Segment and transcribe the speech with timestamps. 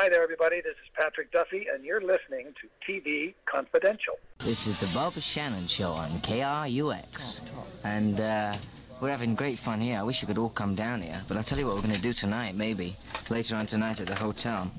[0.00, 0.62] Hi there, everybody.
[0.62, 4.14] This is Patrick Duffy, and you're listening to TV Confidential.
[4.38, 7.42] This is the Bob Shannon Show on KRUX.
[7.84, 8.56] And, uh,
[9.02, 9.98] we're having great fun here.
[9.98, 11.20] I wish you could all come down here.
[11.28, 12.96] But I'll tell you what we're going to do tonight, maybe.
[13.28, 14.70] Later on tonight at the hotel.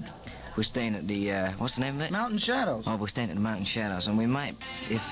[0.57, 2.09] We're staying at the, uh, what's the name of it?
[2.09, 2.85] Mountain Shadows.
[2.87, 4.07] Oh, we're staying at the Mountain Shadows.
[4.07, 4.55] And we might,
[4.89, 5.03] if,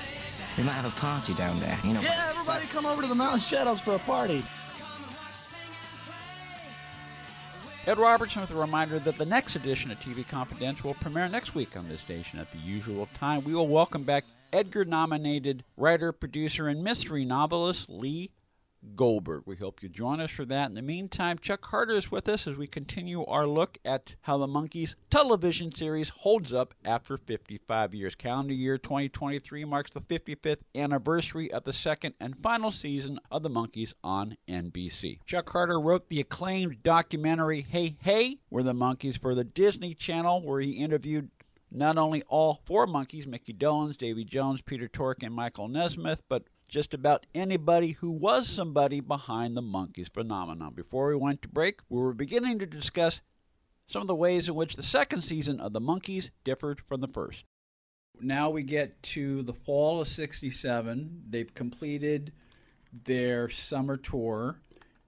[0.57, 2.01] we might have a party down there, you know.
[2.01, 4.43] Yeah, everybody come over to the Mountain Shadows for a party.
[7.89, 11.55] Ed Robertson with a reminder that the next edition of TV Confidential will premiere next
[11.55, 13.43] week on this station at the usual time.
[13.43, 18.29] We will welcome back Edgar nominated writer, producer, and mystery novelist Lee
[18.95, 19.43] Goldberg.
[19.45, 20.69] We hope you join us for that.
[20.69, 24.37] In the meantime, Chuck Harter is with us as we continue our look at how
[24.37, 28.15] the Monkees television series holds up after 55 years.
[28.15, 33.49] Calendar year 2023 marks the 55th anniversary of the second and final season of the
[33.49, 35.19] Monkees on NBC.
[35.25, 40.41] Chuck Harter wrote the acclaimed documentary Hey Hey, We're the Monkees for the Disney Channel,
[40.41, 41.29] where he interviewed
[41.71, 46.43] not only all four Monkees, Mickey Dolenz, Davy Jones, Peter Tork, and Michael Nesmith, but
[46.69, 50.73] just about anybody who was somebody behind the Monkees phenomenon.
[50.75, 53.21] Before we went to break, we were beginning to discuss
[53.87, 57.07] some of the ways in which the second season of the Monkees differed from the
[57.07, 57.43] first.
[58.21, 61.23] Now we get to the fall of 67.
[61.27, 62.31] They've completed
[63.05, 64.59] their summer tour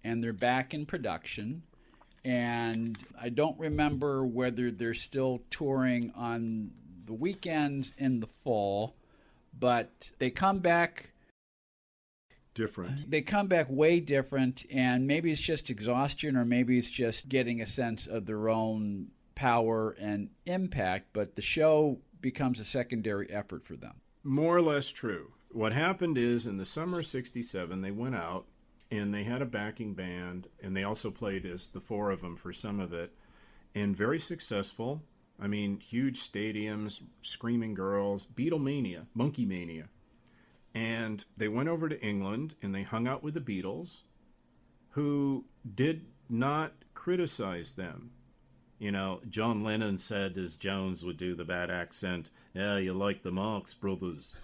[0.04, 1.62] and they're back in production.
[2.26, 6.72] And I don't remember whether they're still touring on
[7.06, 8.96] the weekends in the fall,
[9.60, 11.11] but they come back
[12.54, 13.10] different.
[13.10, 17.62] they come back way different, and maybe it's just exhaustion, or maybe it's just getting
[17.62, 21.08] a sense of their own power and impact.
[21.14, 23.96] But the show becomes a secondary effort for them.
[24.24, 25.32] More or less true.
[25.50, 28.46] What happened is in the summer of 67, they went out
[28.90, 32.36] and they had a backing band, and they also played as the four of them
[32.36, 33.14] for some of it,
[33.74, 35.02] and very successful.
[35.40, 39.88] I mean, huge stadiums, screaming girls, Beatlemania, Monkey Mania.
[40.74, 44.02] And they went over to England and they hung out with the Beatles,
[44.92, 45.46] who
[45.76, 48.12] did not criticize them.
[48.80, 53.22] You know, John Lennon said, as Jones would do the bad accent, yeah, you like
[53.22, 54.36] the Marx Brothers.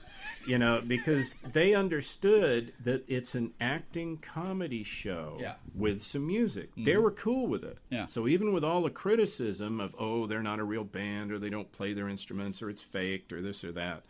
[0.46, 5.56] You know, because they understood that it's an acting comedy show Yeah.
[5.74, 6.72] with some music.
[6.72, 6.84] Mm-hmm.
[6.84, 7.80] They were cool with it.
[7.90, 8.06] Yeah.
[8.06, 11.50] So even with all the criticism of, oh, they're not a real band or they
[11.50, 14.04] don't play their instruments or it's faked or this or that,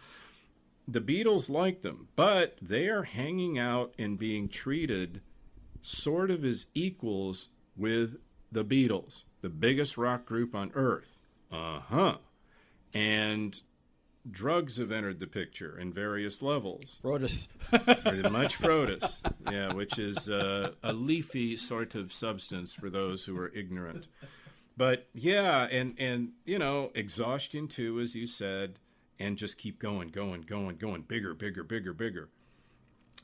[0.88, 5.22] the Beatles like them, but they are hanging out and being treated
[5.82, 8.18] sort of as equals with
[8.52, 11.20] the Beatles, the biggest rock group on earth.
[11.52, 12.18] Uh huh.
[12.94, 13.60] And
[14.30, 17.00] drugs have entered the picture in various levels.
[17.04, 17.48] Brodus.
[18.04, 19.22] Very much Frodis,
[19.52, 24.08] yeah, which is uh, a leafy sort of substance for those who are ignorant.
[24.76, 28.80] But yeah, and and you know, exhaustion too, as you said,
[29.20, 32.30] and just keep going, going, going, going, bigger, bigger, bigger, bigger.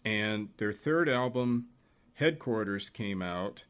[0.03, 1.67] And their third album,
[2.15, 3.65] Headquarters, came out.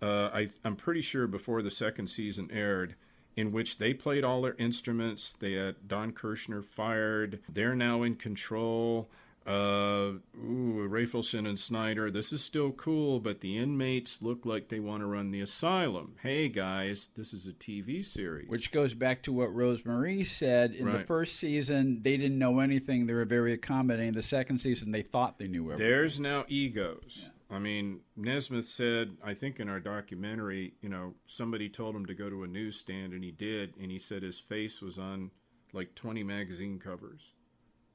[0.00, 2.94] Uh, I, I'm pretty sure before the second season aired,
[3.36, 5.32] in which they played all their instruments.
[5.32, 7.40] They had Don Kirshner fired.
[7.48, 9.08] They're now in control.
[9.46, 12.10] Uh, ooh, Rafelson and Schneider.
[12.10, 16.16] This is still cool, but the inmates look like they want to run the asylum.
[16.22, 18.48] Hey guys, this is a TV series.
[18.48, 22.02] Which goes back to what Rosemarie said in the first season.
[22.02, 23.06] They didn't know anything.
[23.06, 24.12] They were very accommodating.
[24.12, 25.90] The second season, they thought they knew everything.
[25.90, 27.28] There's now egos.
[27.50, 32.14] I mean, Nesmith said, I think in our documentary, you know, somebody told him to
[32.14, 35.32] go to a newsstand, and he did, and he said his face was on
[35.74, 37.32] like 20 magazine covers.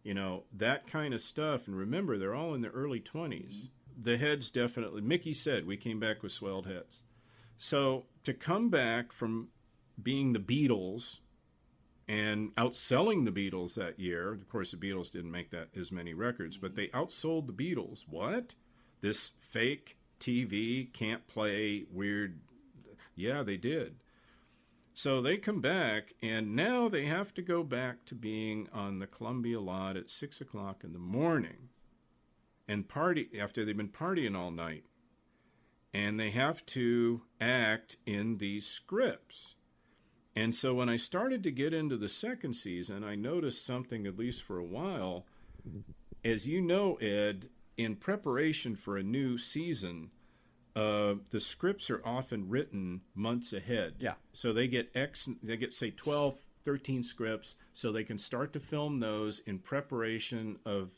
[0.04, 1.68] You know, that kind of stuff.
[1.68, 3.70] And remember, they're all in their early 20s.
[4.00, 7.04] The heads definitely, Mickey said, we came back with swelled heads.
[7.58, 9.50] So to come back from
[10.02, 11.18] being the Beatles
[12.08, 16.14] and outselling the Beatles that year, of course, the Beatles didn't make that as many
[16.14, 18.04] records, but they outsold the Beatles.
[18.08, 18.56] What?
[19.02, 22.40] This fake TV can't play weird.
[23.16, 23.96] Yeah, they did.
[24.98, 29.06] So they come back, and now they have to go back to being on the
[29.06, 31.70] Columbia lot at six o'clock in the morning,
[32.68, 34.86] and party after they've been partying all night,
[35.94, 39.58] and they have to act in these scripts.
[40.36, 44.18] And so when I started to get into the second season, I noticed something, at
[44.18, 45.28] least for a while.
[46.26, 50.10] As you know, Ed, in preparation for a new season,
[50.78, 53.96] uh, the scripts are often written months ahead.
[54.00, 54.14] Yeah.
[54.32, 56.36] So they get X, they get say 12,
[56.66, 60.92] 13 scripts, so they can start to film those in preparation of,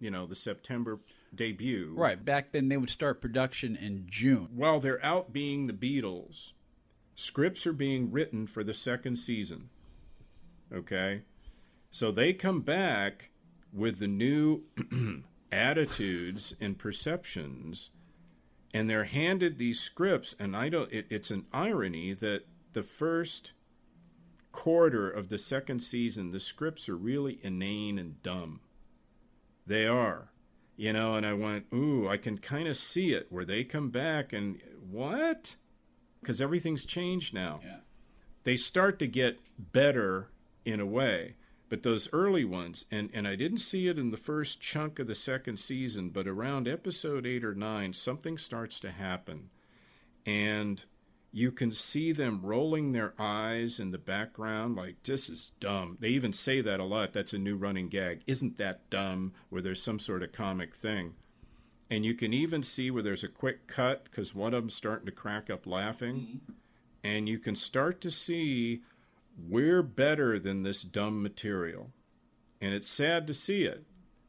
[0.00, 1.00] you know, the September
[1.34, 1.92] debut.
[1.94, 2.24] Right.
[2.24, 4.48] Back then, they would start production in June.
[4.54, 6.52] While they're out being the Beatles,
[7.14, 9.68] scripts are being written for the second season.
[10.72, 11.20] Okay?
[11.90, 13.28] So they come back
[13.74, 14.62] with the new
[15.52, 17.90] attitudes and perceptions
[18.72, 22.42] and they're handed these scripts and I don't it, it's an irony that
[22.72, 23.52] the first
[24.52, 28.60] quarter of the second season the scripts are really inane and dumb.
[29.66, 30.30] They are.
[30.76, 33.90] You know, and I went, "Ooh, I can kind of see it where they come
[33.90, 35.56] back and what?"
[36.24, 37.60] Cuz everything's changed now.
[37.64, 37.80] Yeah.
[38.44, 40.30] They start to get better
[40.64, 41.34] in a way.
[41.68, 45.06] But those early ones, and, and I didn't see it in the first chunk of
[45.06, 49.50] the second season, but around episode eight or nine, something starts to happen.
[50.24, 50.84] And
[51.30, 55.98] you can see them rolling their eyes in the background, like, this is dumb.
[56.00, 57.12] They even say that a lot.
[57.12, 58.22] That's a new running gag.
[58.26, 59.34] Isn't that dumb?
[59.50, 61.14] Where there's some sort of comic thing.
[61.90, 65.06] And you can even see where there's a quick cut because one of them's starting
[65.06, 66.16] to crack up laughing.
[66.16, 66.52] Mm-hmm.
[67.04, 68.82] And you can start to see
[69.38, 71.90] we're better than this dumb material.
[72.60, 73.84] And it's sad to see it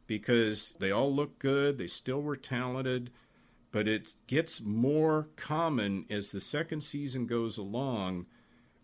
[0.05, 3.11] because they all look good, they still were talented,
[3.71, 8.25] but it gets more common as the second season goes along.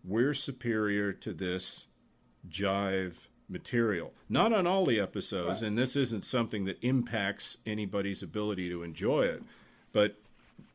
[0.04, 1.86] We're superior to this
[2.48, 3.14] jive
[3.48, 4.12] material.
[4.28, 9.22] Not on all the episodes, and this isn't something that impacts anybody's ability to enjoy
[9.22, 9.42] it,
[9.92, 10.16] but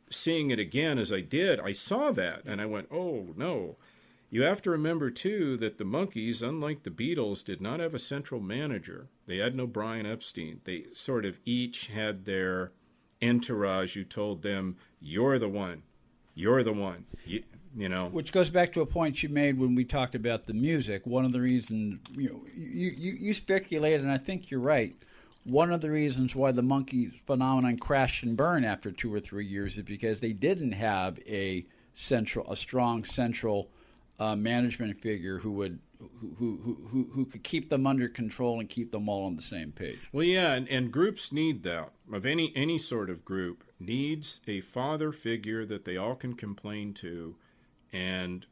[0.09, 3.77] seeing it again as I did, I saw that and I went, oh no.
[4.33, 7.99] You have to remember, too, that the Monkees, unlike the Beatles, did not have a
[7.99, 9.09] central manager.
[9.27, 10.61] They had no Brian Epstein.
[10.63, 12.71] They sort of each had their
[13.21, 15.83] entourage who told them, You're the one.
[16.33, 17.07] You're the one.
[17.25, 17.43] You,
[17.75, 18.07] you know.
[18.07, 21.05] Which goes back to a point you made when we talked about the music.
[21.05, 24.95] One of the reasons, you know, you, you, you speculated, and I think you're right.
[25.43, 29.45] One of the reasons why the Monkees phenomenon crashed and burned after two or three
[29.45, 33.69] years is because they didn't have a central, a strong central
[34.21, 38.69] uh, management figure who would who, who who who could keep them under control and
[38.69, 39.97] keep them all on the same page.
[40.11, 41.89] Well, yeah, and, and groups need that.
[42.13, 46.93] Of any any sort of group needs a father figure that they all can complain
[46.95, 47.35] to,
[47.91, 48.45] and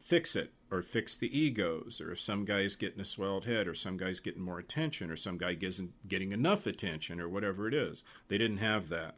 [0.00, 3.74] fix it or fix the egos, or if some guy's getting a swelled head, or
[3.74, 7.74] some guy's getting more attention, or some guy isn't getting enough attention, or whatever it
[7.74, 8.02] is.
[8.26, 9.14] They didn't have that,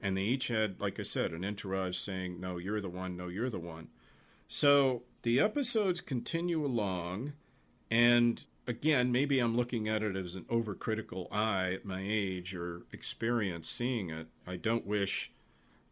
[0.00, 3.16] and they each had, like I said, an entourage saying, "No, you're the one.
[3.16, 3.88] No, you're the one."
[4.46, 7.32] So the episodes continue along,
[7.90, 12.82] and again, maybe I'm looking at it as an overcritical eye at my age or
[12.92, 14.28] experience seeing it.
[14.46, 15.32] I don't wish,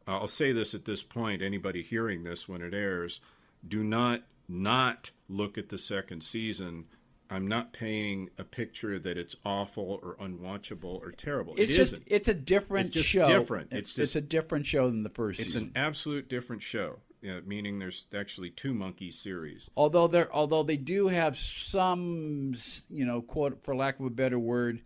[0.06, 3.20] I'll say this at this point, anybody hearing this when it airs,
[3.67, 6.84] do not not look at the second season.
[7.31, 11.55] I'm not painting a picture that it's awful or unwatchable or terrible.
[11.56, 12.02] It's it just isn't.
[12.06, 13.25] it's a different It's just show.
[13.25, 13.69] different.
[13.73, 15.62] It's, It's it's just- a different show than the first It's season.
[15.69, 16.99] an absolute different show.
[17.23, 19.71] Yeah, meaning there's actually two monkey series.
[19.77, 22.57] although they although they do have some
[22.91, 24.83] you know quote for lack of a better word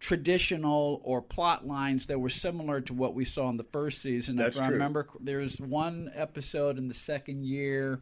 [0.00, 4.36] traditional or plot lines that were similar to what we saw in the first season
[4.36, 4.74] That's if i true.
[4.74, 8.00] remember there's one episode in the second year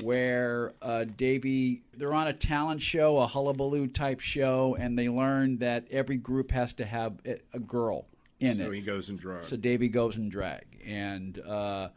[0.00, 5.58] where uh, Davy they're on a talent show, a hullabaloo type show, and they learn
[5.58, 8.06] that every group has to have a, girl
[8.40, 8.64] in so it.
[8.66, 9.44] So he goes and drag.
[9.44, 11.88] So Davy goes in drag, and uh,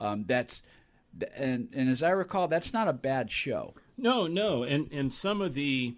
[0.00, 0.62] um, that's
[1.36, 3.74] and and as I recall, that's not a bad show.
[3.96, 5.96] No, no, and and some of the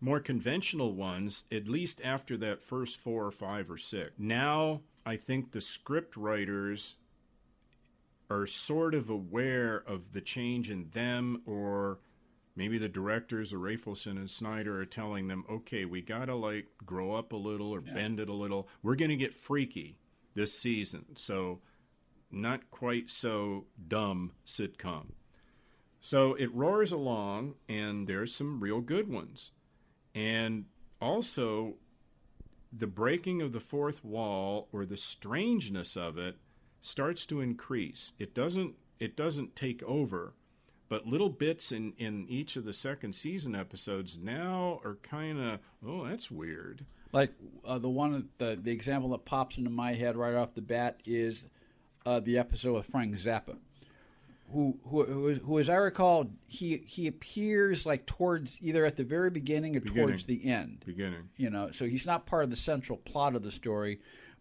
[0.00, 4.12] more conventional ones, at least after that first four or five or six.
[4.18, 6.96] Now I think the script writers
[8.30, 11.98] are sort of aware of the change in them, or
[12.54, 17.14] maybe the directors, or Rafelson and Schneider, are telling them, okay, we gotta like grow
[17.14, 18.68] up a little or bend it a little.
[18.82, 19.96] We're gonna get freaky
[20.34, 21.60] this season, so
[22.30, 25.12] not quite so dumb sitcom.
[26.00, 29.50] So it roars along, and there's some real good ones.
[30.14, 30.66] And
[31.00, 31.74] also,
[32.72, 36.36] the breaking of the fourth wall or the strangeness of it
[36.80, 38.12] starts to increase.
[38.18, 40.34] It doesn't it doesn't take over,
[40.88, 45.60] but little bits in in each of the second season episodes now are kind of
[45.84, 46.84] oh that's weird.
[47.12, 47.32] Like
[47.64, 51.00] uh, the one the the example that pops into my head right off the bat
[51.04, 51.44] is
[52.08, 53.56] uh, the episode with Frank Zappa.
[54.52, 59.04] who, who, who, who, as I recall, he he appears like towards either at the
[59.04, 60.08] very beginning or Beginning.
[60.08, 60.82] towards the end.
[60.86, 61.28] Beginning.
[61.36, 64.00] You know, so he's not part of the central plot of the story,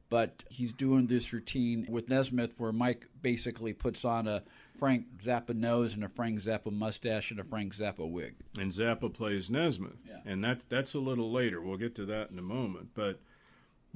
[0.10, 4.44] but he's doing this routine with Nesmith where Mike basically puts on a
[4.80, 8.36] Frank Zappa nose and a Frank Zappa mustache and a Frank Zappa wig.
[8.58, 10.20] and Zappa plays Nesmith, Yeah.
[10.32, 11.60] and that that's a little later.
[11.62, 12.90] We'll get to that in a moment.
[12.94, 13.20] But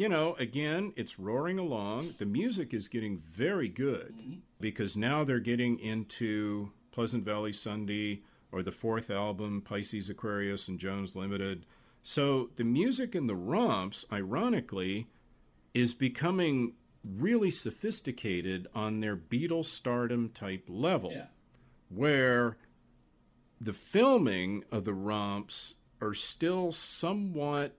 [0.02, 2.16] you know, again, it's roaring along.
[2.18, 4.40] The music is getting very good mm-hmm.
[4.60, 10.80] because now they're getting into Pleasant Valley Sunday or the fourth album, Pisces Aquarius and
[10.80, 11.68] Jones Limited.
[12.02, 15.06] So the music in the romps, ironically,
[15.76, 16.74] is becoming
[17.06, 21.14] really sophisticated on their Beatles stardom type level
[21.90, 22.58] where
[23.60, 27.78] the filming of the romps are still somewhat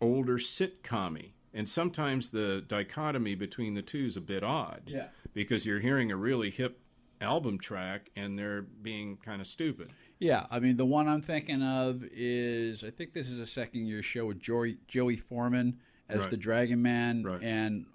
[0.00, 5.08] older sitcom and sometimes the dichotomy between the two is a bit odd Yeah.
[5.34, 6.80] because you're hearing a really hip
[7.20, 9.90] album track and they're being kind of stupid
[10.20, 13.86] Yeah, I mean the one I'm thinking of is I think this is a second
[13.86, 15.78] year show with Joey, Joey Forman
[16.08, 16.30] as Right.
[16.30, 17.42] the Dragon Man, Right.
[17.42, 17.86] and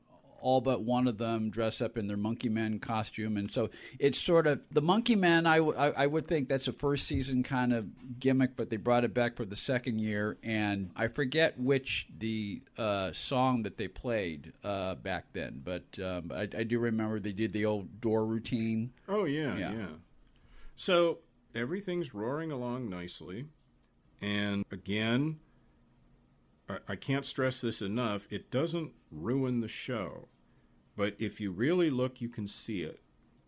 [0.43, 4.19] all but one of them dress up in their Monkey Man costume, and so it's
[4.19, 5.47] sort of the Monkey Man.
[5.47, 9.03] I, w- I- would think that's a first season kind of gimmick, but they brought
[9.05, 13.87] it back for the second year, and I forget which the uh, song that they
[13.87, 18.25] played uh, back then, but um, I, I do remember they did the old door
[18.25, 18.91] routine.
[19.07, 19.71] Oh yeah, Yeah.
[19.73, 19.87] yeah,
[20.75, 21.19] So
[21.55, 23.45] everything's roaring along nicely,
[24.21, 25.39] and again,
[26.69, 28.27] I, I can't stress this enough.
[28.29, 30.27] It doesn't ruin the show,
[30.95, 32.99] but if you really look, you can see it.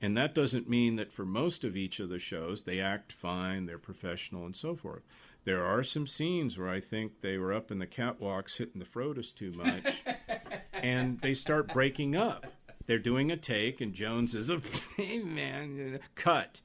[0.01, 3.65] And that doesn't mean that for most of each of the shows they act fine,
[3.65, 5.03] they're professional, and so forth.
[5.45, 8.85] There are some scenes where I think they were up in the catwalks hitting the
[8.85, 10.03] Frodis too much,
[10.73, 12.47] and they start breaking up.
[12.87, 14.59] They're doing a take, and Jones is a
[14.97, 16.61] hey man, cut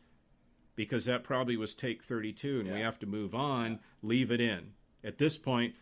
[0.76, 3.80] because that probably was take 32, and we have to move on.
[4.02, 4.72] Leave it in.
[5.04, 5.75] At this point,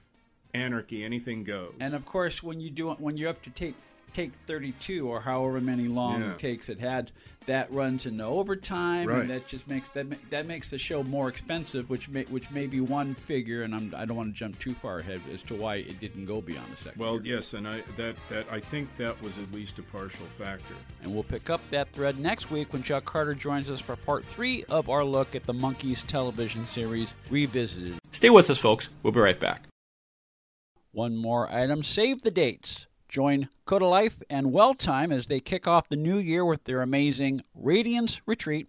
[0.53, 1.75] anarchy, anything goes.
[1.79, 3.77] And of course, when you do when you have to take
[4.15, 6.35] take 32 or however many long Yeah.
[6.37, 7.11] takes it had,
[7.47, 9.21] that runs into overtime, Right.
[9.23, 12.67] and that just makes that that makes the show more expensive, which may which may
[12.67, 13.63] be one figure.
[13.63, 16.27] And I'm I don't want to jump too far ahead as to why it didn't
[16.27, 17.01] go beyond the second.
[17.01, 17.37] well, year.
[17.37, 20.75] yes, and I that that I think that was at least a partial factor.
[21.03, 24.27] And we'll pick up that thread next week when Chuck Harter joins us for part
[24.27, 27.99] three of our look at the Monkees television series Revisited.
[28.13, 28.89] Stay with us, folks.
[29.03, 29.63] We'll be right back.
[30.93, 32.87] One more item save the dates.
[33.09, 36.83] Join Cota Life and Well Time as they kick off the new year with their
[36.83, 38.69] amazing Radiance Retreat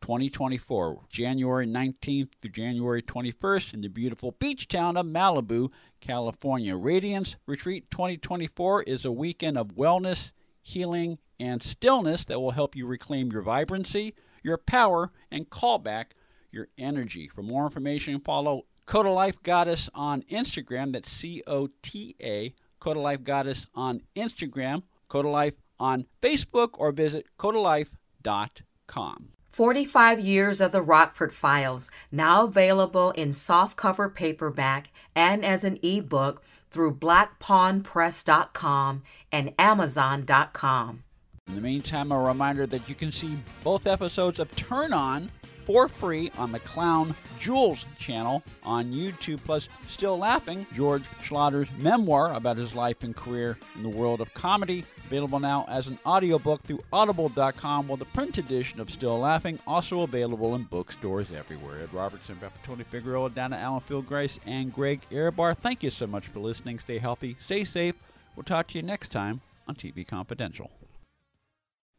[0.00, 5.70] 2024, January 19th through January 21st in the beautiful beach town of Malibu,
[6.00, 6.76] California.
[6.76, 12.84] Radiance Retreat 2024 is a weekend of wellness, healing, and stillness that will help you
[12.84, 16.16] reclaim your vibrancy, your power, and call back
[16.50, 17.28] your energy.
[17.28, 20.92] For more information, follow Cota Life Goddess on Instagram.
[20.92, 26.92] That's C O T A, Cota Life Goddess on Instagram, Cota Life on Facebook, or
[26.92, 29.28] visit cotalife.com.
[29.50, 36.42] 45 Years of the Rockford Files, now available in softcover paperback and as an ebook
[36.70, 41.02] through blackpawnpress.com and amazon.com.
[41.48, 45.30] In the meantime, a reminder that you can see both episodes of Turn On
[45.68, 49.38] for free on the Clown Jewels channel on YouTube.
[49.44, 54.32] Plus, Still Laughing, George Schlatter's memoir about his life and career in the world of
[54.32, 59.58] comedy, available now as an audiobook through audible.com, while the print edition of Still Laughing
[59.66, 61.82] also available in bookstores everywhere.
[61.82, 65.54] Ed Robertson, Tony Figueroa, Donna Allenfield Grace, and Greg Ehrbar.
[65.54, 66.78] Thank you so much for listening.
[66.78, 67.94] Stay healthy, stay safe.
[68.36, 70.70] We'll talk to you next time on TV Confidential.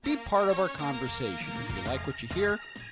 [0.01, 1.51] Be part of our conversation.
[1.53, 2.57] If you like what you hear,